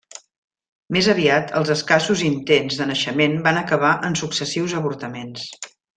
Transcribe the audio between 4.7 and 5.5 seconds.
avortaments.